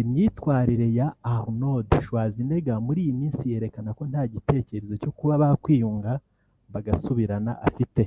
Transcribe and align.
imyitwarire 0.00 0.86
ya 0.98 1.08
Arnold 1.34 1.88
Schwarzenegger 2.04 2.78
muri 2.86 2.98
iyi 3.04 3.14
minsi 3.20 3.42
yerekana 3.52 3.90
ko 3.98 4.02
nta 4.10 4.22
gitekerezo 4.32 4.94
cyo 5.02 5.10
kuba 5.18 5.40
bakwiyunga 5.42 6.12
bagasubirana 6.72 7.52
afite 7.68 8.02